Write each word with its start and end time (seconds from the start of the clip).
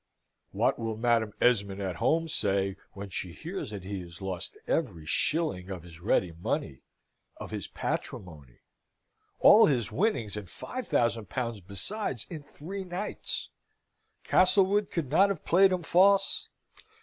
What 0.49 0.79
will 0.79 0.97
Madam 0.97 1.31
Esmond 1.39 1.79
at 1.79 1.97
home 1.97 2.27
say 2.27 2.75
when 2.93 3.11
she 3.11 3.33
hears 3.33 3.69
that 3.69 3.83
he 3.83 3.99
has 4.01 4.19
lost 4.19 4.57
every 4.67 5.05
shilling 5.05 5.69
of 5.69 5.83
his 5.83 5.99
ready 5.99 6.31
money 6.31 6.81
of 7.37 7.51
his 7.51 7.67
patrimony? 7.67 8.61
All 9.41 9.67
his 9.67 9.91
winnings, 9.91 10.35
and 10.35 10.49
five 10.49 10.87
thousand 10.87 11.29
pounds 11.29 11.61
besides, 11.61 12.25
in 12.31 12.41
three 12.41 12.83
nights. 12.83 13.49
Castlewood 14.23 14.89
could 14.89 15.11
not 15.11 15.29
have 15.29 15.45
played 15.45 15.71
him 15.71 15.83
false? 15.83 16.49